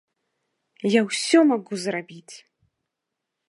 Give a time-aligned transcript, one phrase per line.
[0.93, 2.35] Я ўсё магу зрабіць!